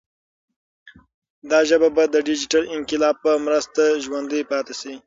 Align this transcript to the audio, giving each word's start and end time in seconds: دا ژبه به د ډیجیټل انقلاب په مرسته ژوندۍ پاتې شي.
دا 1.49 1.59
ژبه 1.69 1.89
به 1.95 2.03
د 2.13 2.15
ډیجیټل 2.27 2.63
انقلاب 2.75 3.15
په 3.23 3.31
مرسته 3.45 3.81
ژوندۍ 4.03 4.41
پاتې 4.51 4.73
شي. 4.79 4.93